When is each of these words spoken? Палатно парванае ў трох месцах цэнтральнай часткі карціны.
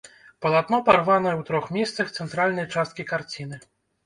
Палатно 0.45 0.79
парванае 0.87 1.33
ў 1.37 1.43
трох 1.49 1.67
месцах 1.77 2.09
цэнтральнай 2.17 2.67
часткі 2.79 3.07
карціны. 3.13 3.63